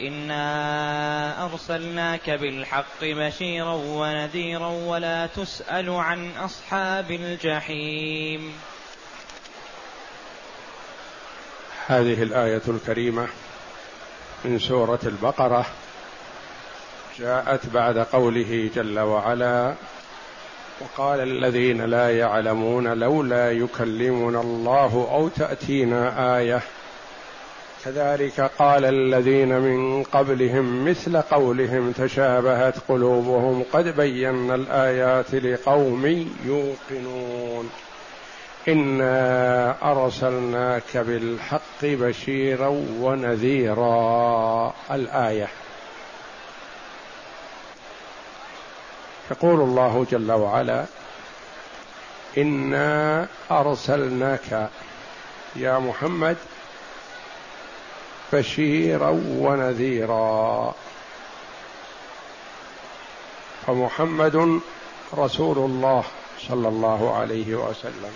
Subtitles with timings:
[0.00, 8.52] انا ارسلناك بالحق بشيرا ونذيرا ولا تسال عن اصحاب الجحيم
[11.86, 13.28] هذه الآية الكريمة
[14.44, 15.66] من سورة البقرة
[17.18, 19.74] جاءت بعد قوله جل وعلا
[20.80, 26.62] وقال الذين لا يعلمون لولا يكلمنا الله أو تأتينا آية
[27.88, 36.06] كذلك قال الذين من قبلهم مثل قولهم تشابهت قلوبهم قد بينا الآيات لقوم
[36.44, 37.70] يوقنون.
[38.68, 42.68] إنا أرسلناك بالحق بشيرا
[43.00, 44.74] ونذيرا.
[44.90, 45.48] الآية.
[49.30, 50.84] يقول الله جل وعلا
[52.38, 54.70] إنا أرسلناك
[55.56, 56.36] يا محمد
[58.32, 60.74] بشيرا ونذيرا.
[63.66, 64.60] فمحمد
[65.14, 66.04] رسول الله
[66.48, 68.12] صلى الله عليه وسلم.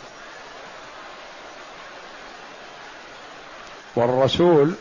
[3.96, 4.74] والرسول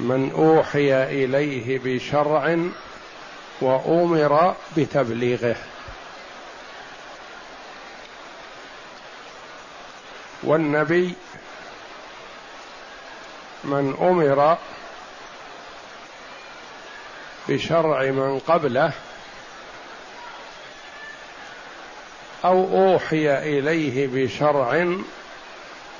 [0.00, 2.58] من أوحي إليه بشرع
[3.60, 5.56] وأمر بتبليغه.
[10.42, 11.14] والنبي
[13.66, 14.58] من أمر
[17.48, 18.92] بشرع من قبله
[22.44, 24.86] أو أوحي إليه بشرع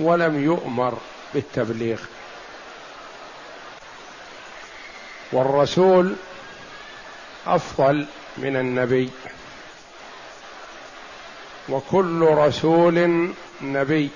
[0.00, 0.98] ولم يؤمر
[1.34, 1.98] بالتبليغ.
[5.32, 6.16] والرسول
[7.46, 8.06] أفضل
[8.36, 9.10] من النبي.
[11.68, 13.28] وكل رسول
[13.62, 14.10] نبي.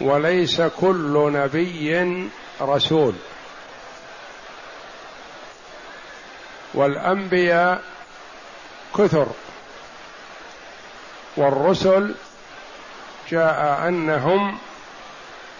[0.00, 2.28] وليس كل نبي
[2.60, 3.14] رسول.
[6.74, 7.82] والأنبياء
[8.98, 9.26] كثر.
[11.36, 12.14] والرسل
[13.30, 14.58] جاء أنهم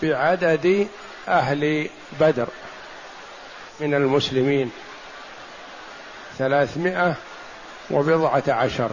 [0.03, 0.89] بعدد
[1.29, 1.89] أهل
[2.21, 2.49] بدر
[3.81, 4.73] من المسلمين.
[6.39, 7.15] ثلاثمائة
[7.91, 8.91] وبضعة عشر.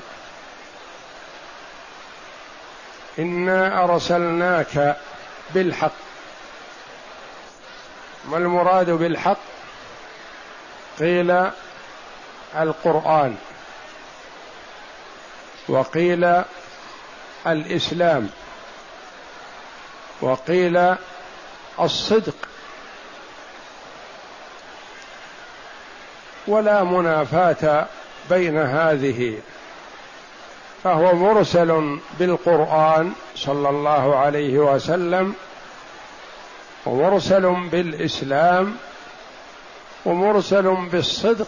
[3.20, 4.98] إنا أرسلناك
[5.54, 5.92] بالحق.
[8.26, 9.40] ما المراد بالحق؟
[11.00, 11.32] قيل
[12.56, 13.36] القرآن.
[15.68, 16.44] وقيل
[17.48, 18.30] الإسلام.
[20.22, 20.96] وقيل
[21.80, 22.36] الصدق.
[26.48, 27.88] ولا منافاة
[28.30, 29.38] بين هذه
[30.84, 35.36] فهو مرسل بالقرآن صلى الله عليه وسلم
[36.86, 38.76] ومرسل بالإسلام
[40.06, 41.48] ومرسل بالصدق.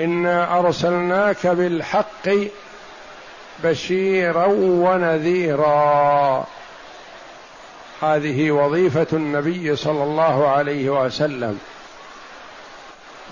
[0.00, 2.28] انا أرسلناك بالحق
[3.64, 6.46] بشيرا ونذيرا.
[8.02, 11.58] هذه وظيفة النبي صلى الله عليه وسلم.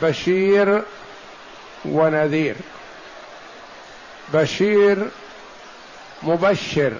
[0.02, 0.82] بشير
[1.84, 2.56] ونذير.
[4.34, 5.08] بشير
[6.22, 6.92] مبشر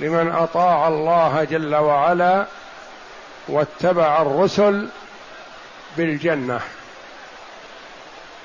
[0.00, 2.46] لمن أطاع الله جل وعلا
[3.48, 4.88] واتبع الرسل
[5.96, 6.60] بالجنة.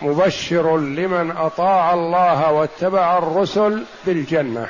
[0.01, 4.69] مبشر لمن أطاع الله واتبع الرسل بالجنة.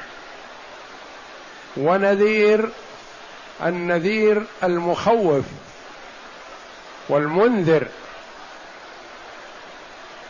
[1.78, 2.69] ونذير
[3.64, 5.46] النذير المخوف
[7.09, 7.88] والمنذر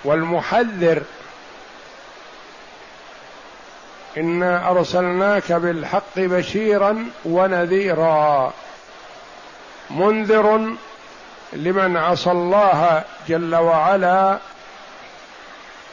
[0.08, 1.04] والمحذر.
[4.18, 8.54] انا أرسلناك بالحق بشيرا ونذيرا.
[9.90, 10.76] منذر
[11.54, 14.38] لمن عصى الله جل وعلا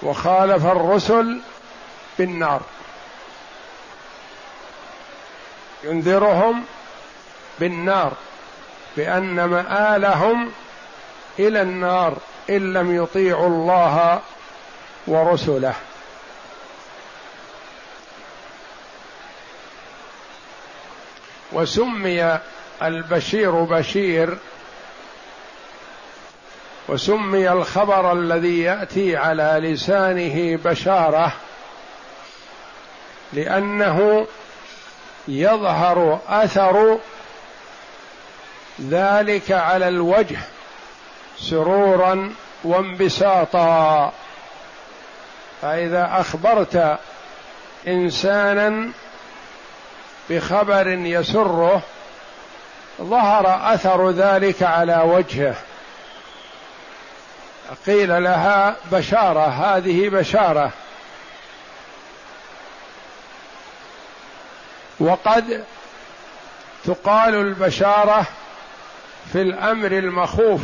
[0.03, 1.41] وخالف الرسل
[2.19, 2.61] بالنار.
[5.85, 6.65] ينذرهم
[7.61, 8.13] بالنار
[8.97, 10.51] بأن مآلهم
[11.39, 12.17] إلى النار.
[12.51, 14.21] إن لم يطيعوا الله
[15.07, 15.75] ورسله.
[21.53, 22.39] وسمي
[22.83, 24.39] البشير بشير.
[26.89, 31.33] وسمي الخبر الذي يأتي على لسانه بشارة.
[33.33, 34.27] لأنه
[35.29, 36.99] يظهر أثر
[38.81, 40.39] ذلك على الوجه.
[41.39, 42.33] سرورا
[42.65, 44.13] وانبساطا.
[45.63, 46.99] فإذا أخبرت
[47.89, 48.91] إنسانا
[50.31, 51.83] بخبر يسره
[53.01, 55.55] ظهر أثر ذلك على وجهه.
[57.87, 60.71] قيل لها بشارة هذه بشارة.
[65.01, 65.65] وقد
[66.85, 68.27] تقال البشارة
[69.33, 70.61] في الأمر المخوف.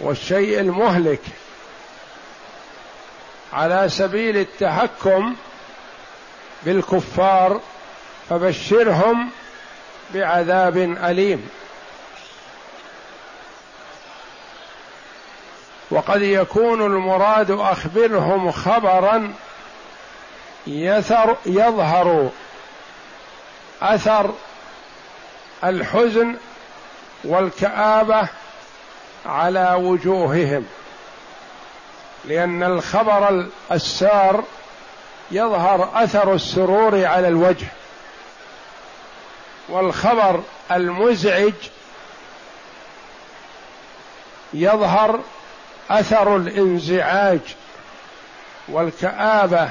[0.00, 1.20] والشيء المهلك
[3.52, 5.34] على سبيل التحكم
[6.62, 7.60] بالكفار
[8.30, 9.30] فبشرهم
[10.14, 11.48] بعذاب أليم.
[15.90, 19.34] وقد يكون المراد أخبرهم خبرا
[20.66, 22.30] يثر يظهر
[23.82, 24.34] أثر
[25.64, 26.36] الحزن
[27.24, 28.28] والكآبة
[29.26, 30.66] على وجوههم
[32.24, 34.44] لأن الخبر السار
[35.30, 37.66] يظهر أثر السرور على الوجه
[39.68, 40.42] والخبر
[40.72, 41.52] المزعج
[44.54, 45.20] يظهر
[45.90, 47.40] أثر الانزعاج
[48.68, 49.68] والكآبة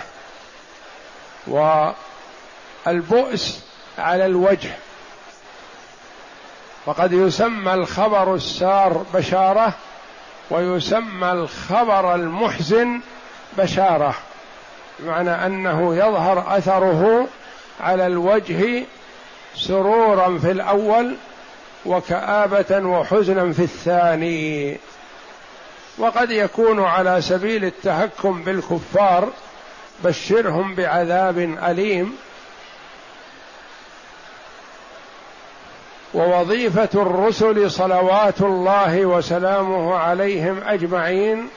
[1.47, 3.59] والبؤس
[3.97, 4.71] على الوجه.
[6.85, 9.73] وقد يسمى الخبر السار بشارة
[10.49, 12.99] ويسمى الخبر المحزن
[13.57, 14.15] بشارة
[14.99, 17.27] بمعنى أنه يظهر أثره
[17.81, 18.83] على الوجه
[19.55, 21.15] سرورا في الأول
[21.85, 24.77] وكآبة وحزنا في الثاني.
[25.97, 29.29] وقد يكون على سبيل التهكم بالكفار
[30.03, 32.17] بشرهم بعذاب أليم
[36.13, 41.49] ووظيفة الرسل صلوات الله وسلامه عليهم أجمعين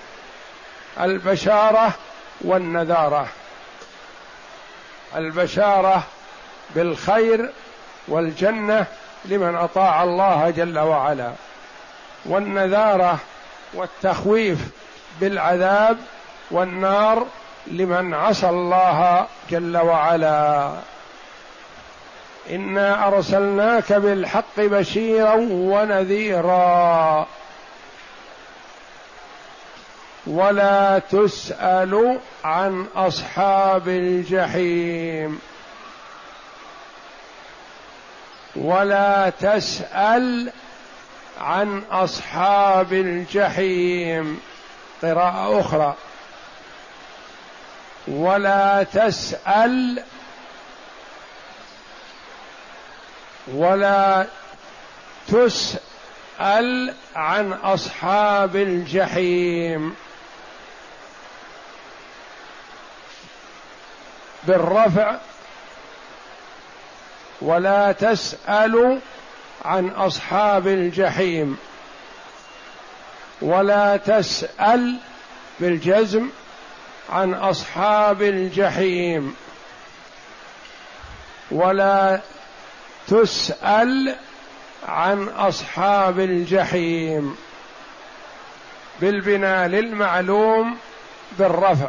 [1.00, 1.90] البشارة
[2.40, 3.26] والنذارة.
[5.16, 6.02] البشارة
[6.74, 7.50] بالخير
[8.08, 8.86] والجنة
[9.24, 11.32] لمن أطاع الله جل وعلا.
[12.24, 13.18] والنذارة
[13.74, 14.58] والتخويف
[15.20, 15.98] بالعذاب
[16.50, 17.26] والنار
[17.66, 20.72] لمن عصى الله جل وعلا.
[22.50, 27.26] إنا أرسلناك بالحق بشيرا ونذيرا.
[30.26, 35.40] ولا تسأل عن أصحاب الجحيم.
[38.56, 40.52] ولا تسأل
[41.40, 44.40] عن أصحاب الجحيم.
[45.02, 45.94] قراءة أخرى.
[48.08, 50.02] ولا تسأل
[53.46, 54.26] ولا
[55.28, 59.96] تسأل عن أصحاب الجحيم.
[64.44, 65.16] بالرفع
[67.40, 69.00] ولا تسأل
[69.64, 71.58] عن أصحاب الجحيم.
[73.42, 74.98] ولا تسأل
[75.60, 76.28] بالجزم
[77.10, 79.36] عن أصحاب الجحيم.
[81.50, 82.20] ولا
[83.08, 84.16] تسأل
[84.88, 87.36] عن أصحاب الجحيم
[89.00, 90.78] بالبناء للمعلوم
[91.38, 91.88] بالرفع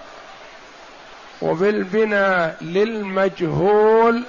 [1.41, 4.23] وبالبناء للمجهول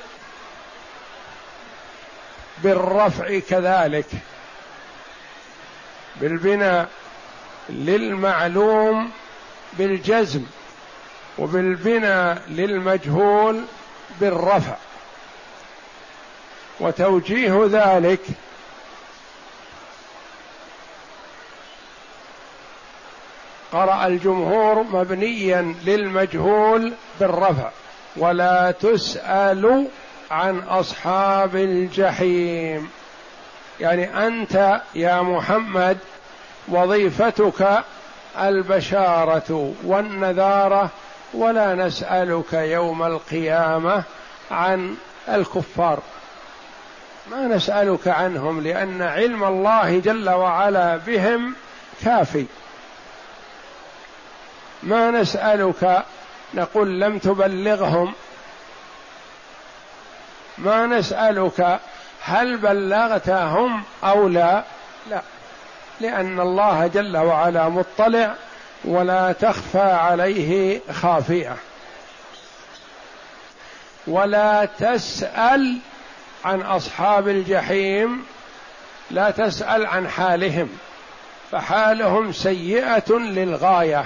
[2.63, 4.07] بالرفع كذلك.
[6.21, 6.89] بالبناء
[7.69, 9.11] للمعلوم
[9.73, 10.43] بالجزم
[11.39, 13.65] وبالبناء للمجهول
[14.21, 14.77] بالرفع.
[16.81, 18.21] وتوجيه ذلك.
[23.73, 27.71] قرأ الجمهور مبنيا للمجهول بالرفع
[28.17, 29.89] ولا تسأل
[30.31, 32.91] عن أصحاب الجحيم.
[33.81, 35.99] يعني أنت يا محمد
[36.69, 37.85] وظيفتك
[38.41, 40.91] البشارة والنذارة
[41.35, 44.03] ولا نسألك يوم القيامة
[44.51, 44.97] عن
[45.29, 45.99] الكفار.
[47.31, 51.55] ما نسألك عنهم لأن علم الله جل وعلا بهم
[52.05, 52.47] كافي.
[54.83, 56.05] ما نسألك
[56.55, 58.13] نقول لم تبلغهم.
[60.59, 61.81] ما نسألك
[62.23, 64.65] هل بلغتهم أو لا؟
[65.11, 65.23] لا.
[66.01, 68.35] لأن الله جل وعلا مطلع
[68.85, 71.57] ولا تخفى عليه خافية.
[74.07, 75.79] ولا تسأل
[76.45, 78.27] عن أصحاب الجحيم
[79.11, 80.79] لا تسأل عن حالهم
[81.53, 84.05] فحالهم سيئة للغاية.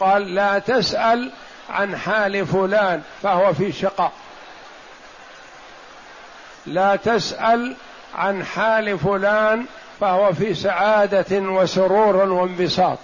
[0.00, 1.30] قال لا تسأل
[1.70, 4.12] عن حال فلان فهو في شقاء
[6.66, 7.76] لا تسأل
[8.14, 9.66] عن حال فلان
[10.00, 12.98] فهو في سعادة وسرور وانبساط.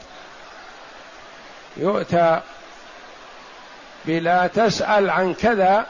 [1.77, 2.41] يؤتى
[4.05, 5.87] بلا تسأل عن كذا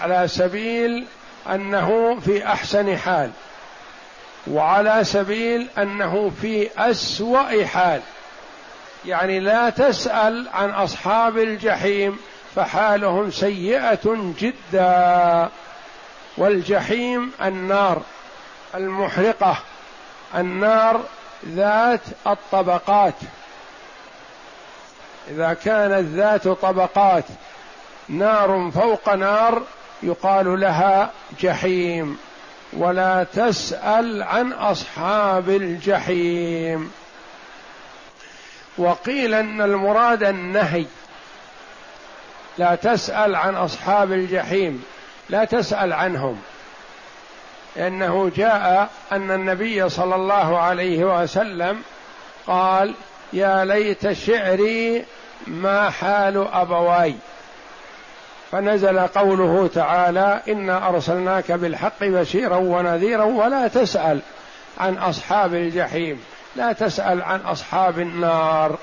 [0.00, 1.06] على سبيل
[1.50, 3.30] أنه في أحسن حال
[4.46, 8.00] وعلى سبيل أنه في أسوأ حال.
[9.06, 12.18] يعني لا تسأل عن أصحاب الجحيم
[12.56, 15.48] فحالهم سيئة جدا.
[16.36, 18.02] والجحيم النار
[18.74, 19.58] المحرقة
[20.34, 21.00] النار
[21.48, 23.14] ذات الطبقات.
[25.30, 27.24] إذا كانت ذات طبقات
[28.08, 29.62] نار فوق نار
[30.02, 31.10] يقال لها
[31.40, 32.18] جحيم
[32.72, 36.92] ولا تسأل عن أصحاب الجحيم.
[38.78, 40.86] وقيل أن المراد النهي
[42.58, 44.84] لا تسأل عن أصحاب الجحيم
[45.28, 46.40] لا تسأل عنهم.
[47.76, 51.82] لأنه جاء أن النبي صلى الله عليه وسلم
[52.46, 52.94] قال
[53.32, 55.04] يا ليت شعري
[55.46, 57.14] ما حال أبواي.
[58.52, 64.20] فنزل قوله تعالى إنا أرسلناك بالحق بشيرا ونذيرا ولا تسأل
[64.78, 66.24] عن أصحاب الجحيم
[66.56, 68.78] لا تسأل عن أصحاب النار.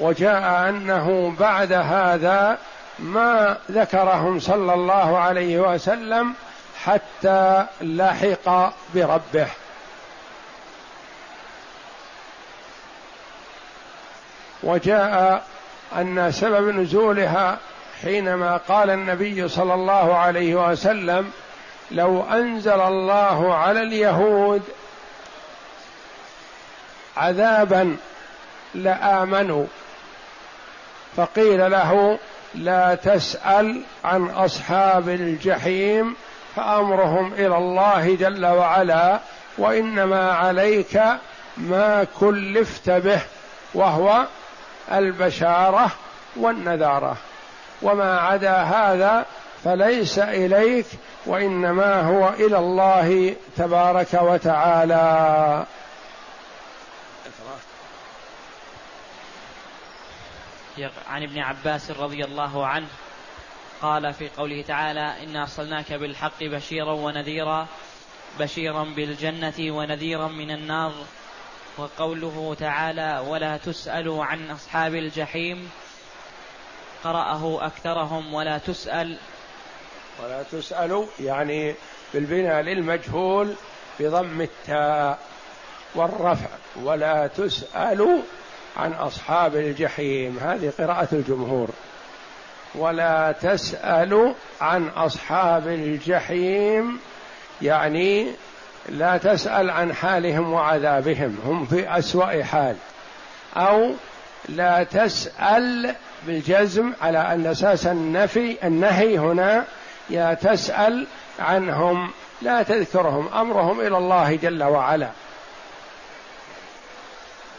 [0.00, 2.58] وجاء أنه بعد هذا
[2.98, 6.34] ما ذكرهم صلى الله عليه وسلم
[6.84, 9.48] حتى لحق بربه.
[14.62, 15.44] وجاء
[15.92, 17.58] أن سبب نزولها
[18.02, 21.30] حينما قال النبي صلى الله عليه وسلم
[21.90, 24.62] لو أنزل الله على اليهود
[27.16, 27.96] عذابا
[28.74, 29.66] لآمنوا.
[31.16, 32.18] فقيل له
[32.54, 36.16] لا تسأل عن أصحاب الجحيم
[36.56, 39.20] فأمرهم إلى الله جل وعلا
[39.58, 41.02] وإنما عليك
[41.56, 43.20] ما كلفت به
[43.74, 44.26] وهو
[44.92, 45.90] البشارة
[46.36, 47.16] والنذارة.
[47.82, 49.26] وما عدا هذا
[49.64, 50.86] فليس إليك
[51.26, 55.66] وإنما هو إلى الله تبارك وتعالى.
[61.08, 62.86] عن ابن عباس رضي الله عنه
[63.82, 67.66] قال في قوله تعالى إنا أرسلناك بالحق بشيرا ونذيرا
[68.40, 70.92] بشيرا بالجنة ونذيرا من النار
[71.78, 75.70] وقوله تعالى ولا تسأل عن أصحاب الجحيم
[77.04, 79.18] قرأه أكثرهم ولا تسأل.
[80.24, 81.74] ولا تسأل يعني
[82.14, 83.54] بالبناء للمجهول
[84.00, 85.18] بضم التاء
[85.94, 86.48] والرفع.
[86.82, 88.22] ولا تسأل
[88.76, 90.38] عن أصحاب الجحيم.
[90.38, 91.68] هذه قراءة الجمهور.
[92.74, 97.00] ولا تسأل عن أصحاب الجحيم
[97.62, 98.32] يعني
[98.88, 102.76] لا تسأل عن حالهم وعذابهم هم في أسوأ حال.
[103.56, 103.94] أو
[104.48, 105.94] لا تسأل
[106.26, 109.64] بالجزم على أن أساس النفي النهي هنا
[110.10, 111.06] يا تسأل
[111.38, 112.10] عنهم
[112.42, 115.10] لا تذكرهم أمرهم إلى الله جل وعلا.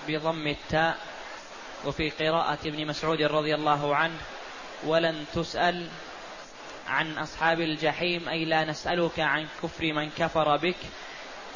[0.07, 0.97] بضم التاء
[1.85, 4.17] وفي قراءة ابن مسعود رضي الله عنه
[4.85, 5.87] ولن تسأل
[6.89, 10.75] عن أصحاب الجحيم أي لا نسألك عن كفر من كفر بك.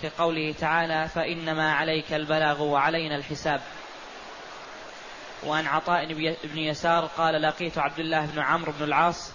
[0.03, 3.61] كقوله تعالى فإنما عليك البلاغ وعلينا الحساب.
[5.47, 9.31] وعن عطاء بن يسار قال لقيت عبد الله بن عمرو بن العاص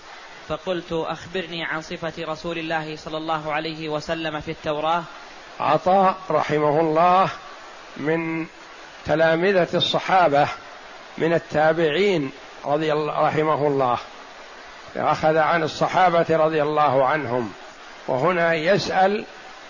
[0.49, 5.03] فقلت أخبرني عن صفة رسول الله صلى الله عليه وسلم في التوراة.
[5.61, 7.31] عطاء رحمه الله
[7.97, 8.47] من
[9.07, 10.49] تلامذة الصحابة
[11.19, 12.33] من التابعين
[12.65, 13.99] رضي الله رحمه الله.
[14.97, 17.53] أخذ عن الصحابة رضي الله عنهم.
[18.09, 19.25] وهنا يسأل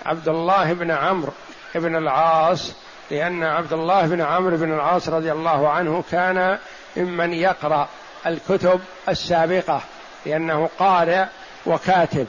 [0.07, 1.33] عبد الله بن عمرو
[1.75, 2.73] بن العاص
[3.11, 6.59] لأن عبد الله بن عمرو بن العاص رضي الله عنه كان
[6.97, 7.89] ممن يقرأ
[8.27, 9.81] الكتب السابقة
[10.27, 11.25] لأنه قارئ
[11.67, 12.27] وكاتب.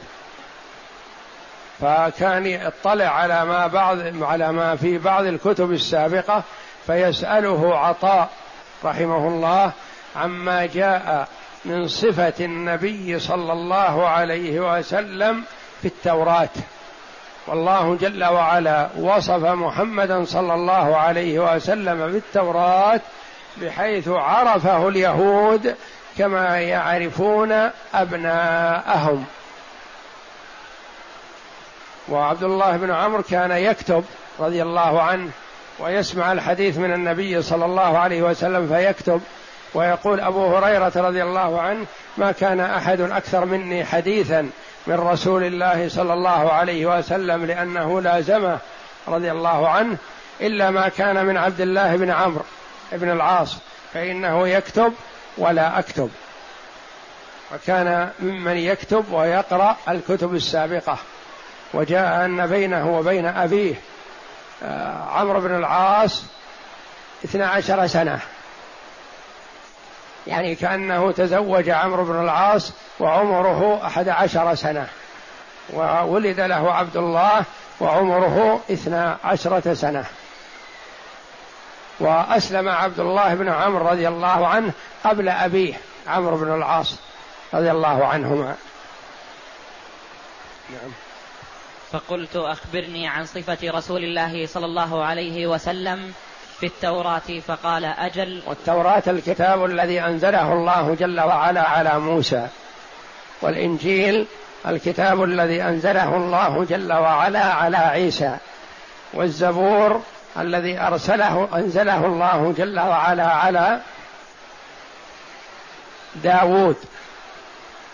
[1.81, 6.43] فكان يطلع على ما بعض على ما في بعض الكتب السابقة
[6.87, 8.29] فيسأله عطاء
[8.85, 9.71] رحمه الله
[10.15, 11.27] عما جاء
[11.65, 15.43] من صفة النبي صلى الله عليه وسلم
[15.81, 16.49] في التوراة.
[17.47, 23.01] والله جل وعلا وصف محمدا صلى الله عليه وسلم بالتوراة
[23.57, 25.75] بحيث عرفه اليهود
[26.17, 29.25] كما يعرفون أبناءهم.
[32.09, 34.03] وعبد الله بن عمرو كان يكتب
[34.39, 35.29] رضي الله عنه
[35.79, 39.21] ويسمع الحديث من النبي صلى الله عليه وسلم فيكتب
[39.73, 41.85] ويقول أبو هريرة رضي الله عنه
[42.17, 44.49] ما كان أحد أكثر مني حديثا
[44.87, 48.59] من رسول الله صلى الله عليه وسلم لأنه لازمه
[49.07, 49.97] رضي الله عنه
[50.41, 52.43] إلا ما كان من عبد الله بن عمرو
[52.91, 53.57] بن العاص
[53.93, 54.93] فإنه يكتب
[55.37, 56.09] ولا أكتب.
[57.53, 60.97] وكان ممن يكتب ويقرأ الكتب السابقة.
[61.73, 63.75] وجاء أن بينه وبين أبيه
[64.63, 66.23] آه، عمرو بن العاص
[67.25, 68.19] اثنا عشر سنة.
[70.27, 74.87] يعني كأنه تزوج عمرو بن العاص وعمره أحد عشر سنة.
[75.73, 77.43] وولد له عبد الله
[77.79, 80.05] وعمره اثنا عشرة سنة.
[81.99, 84.71] وأسلم عبد الله بن عمرو رضي الله عنه
[85.03, 85.73] قبل أبيه
[86.07, 86.95] عمرو بن العاص
[87.53, 88.55] رضي الله عنهما.
[90.69, 90.91] نعم.
[91.91, 96.13] فقلت أخبرني عن صفة رسول الله صلى الله عليه وسلم
[96.59, 98.41] في التوراة فقال أجل.
[98.47, 102.47] والتوراة الكتاب الذي أنزله الله جل وعلا على موسى.
[103.41, 104.27] والإنجيل
[104.67, 108.37] الكتاب الذي أنزله الله جل وعلا على عيسى
[109.13, 110.01] والزبور
[110.37, 113.79] الذي أرسله أنزله الله جل وعلا على
[116.15, 116.75] داود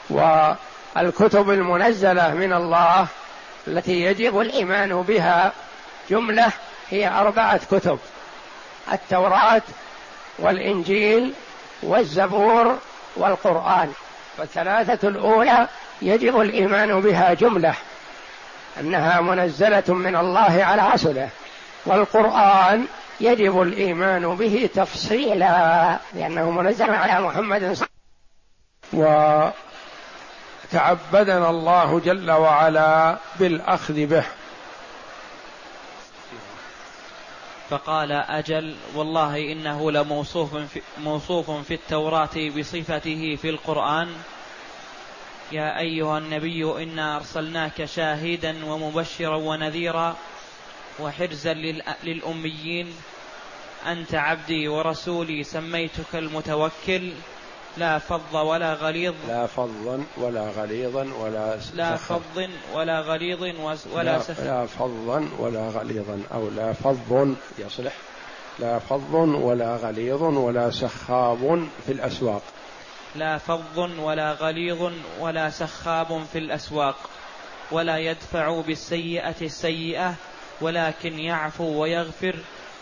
[0.09, 3.07] والكتب المنزلة من الله
[3.67, 5.51] التي يجب الإيمان بها
[6.09, 6.51] جملة
[6.89, 7.99] هي أربعة كتب
[8.93, 9.61] التوراة
[10.39, 11.33] والإنجيل
[11.83, 12.77] والزبور
[13.15, 13.93] والقرآن.
[14.37, 15.67] فالثلاثة الأولى
[16.01, 17.75] يجب الإيمان بها جملة
[18.79, 21.29] أنها منزلة من الله على رسله
[21.85, 22.85] والقرآن
[23.19, 27.87] يجب الإيمان به تفصيلا لأنه منزل على محمد صلى
[30.71, 34.23] وتعبدنا الله جل وعلا بالأخذ به.
[37.73, 44.09] فقال أجل والله إنه لموصوف في, موصوف في التوراة بصفته في القرآن.
[45.51, 50.15] يا أيها النبي إنا أرسلناك شاهدا ومبشرا ونذيرا
[50.99, 51.53] وحرزا
[52.03, 52.93] للأميين.
[53.85, 57.11] أنت عبدي ورسولي سميتك المتوكل.
[57.77, 59.13] لا فظ ولا غليظ.
[59.27, 62.39] لا فظا ولا غليظا ولا لا فظ
[62.73, 63.41] ولا غليظ
[63.93, 67.93] ولا سخ لا فظا ولا غليظا أو لا فظ يصلح.
[68.59, 72.41] لا فظ ولا غليظ ولا سخاب في الأسواق.
[73.15, 76.95] لا فظ ولا غليظ ولا سخاب في الأسواق.
[77.71, 80.15] ولا يدفع بالسيئة السيئة
[80.61, 82.35] ولكن يعفو ويغفر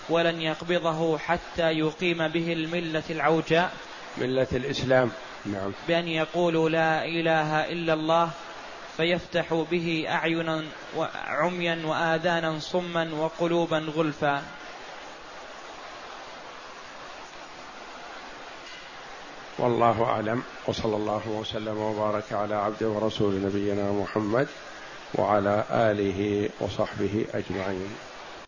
[0.09, 3.71] ولن يقبضه حتى يقيم به الملة العوجاء.
[4.17, 5.11] ملة الإسلام.
[5.45, 5.71] نعم.
[5.87, 8.29] بأن يقولوا لا إله إلا الله
[8.97, 10.63] فيفتح به أعينا
[11.27, 14.43] عميا وآذانا صما وقلوبا غلفا.
[19.59, 20.43] والله أعلم.
[20.67, 24.47] وصلى الله وسلم وبارك على عبده ورسول نبينا محمد
[25.15, 28.10] وعلى آله وصحبه أجمعين.